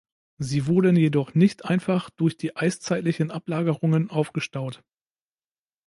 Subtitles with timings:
[0.39, 4.83] Sie wurden jedoch nicht einfach durch die eiszeitlichen Ablagerungen aufgestaut.